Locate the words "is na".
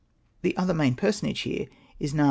1.99-2.19